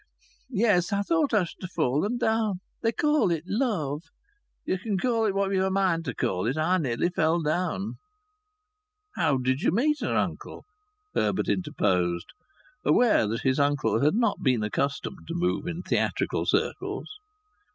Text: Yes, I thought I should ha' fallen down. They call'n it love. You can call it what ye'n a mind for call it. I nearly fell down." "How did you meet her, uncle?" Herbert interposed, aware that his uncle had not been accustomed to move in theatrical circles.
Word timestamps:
Yes, 0.49 0.91
I 0.91 1.03
thought 1.03 1.31
I 1.31 1.43
should 1.43 1.61
ha' 1.61 1.71
fallen 1.75 2.17
down. 2.17 2.55
They 2.81 2.91
call'n 2.91 3.29
it 3.29 3.43
love. 3.45 4.01
You 4.65 4.79
can 4.79 4.97
call 4.97 5.25
it 5.25 5.35
what 5.35 5.51
ye'n 5.51 5.61
a 5.61 5.69
mind 5.69 6.05
for 6.05 6.13
call 6.15 6.47
it. 6.47 6.57
I 6.57 6.79
nearly 6.79 7.09
fell 7.09 7.39
down." 7.43 7.97
"How 9.15 9.37
did 9.37 9.61
you 9.61 9.71
meet 9.71 9.99
her, 10.01 10.15
uncle?" 10.17 10.65
Herbert 11.13 11.49
interposed, 11.49 12.29
aware 12.83 13.27
that 13.27 13.41
his 13.41 13.59
uncle 13.59 14.01
had 14.01 14.15
not 14.15 14.41
been 14.41 14.63
accustomed 14.63 15.27
to 15.27 15.35
move 15.35 15.67
in 15.67 15.83
theatrical 15.83 16.47
circles. 16.47 17.07